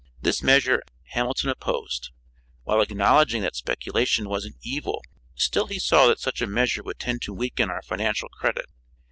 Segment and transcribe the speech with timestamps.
[0.19, 2.09] This measure Hamilton opposed.
[2.63, 5.03] While acknowledging that speculation was an evil,
[5.35, 8.65] still he saw that such a measure would tend to weaken our financial credit.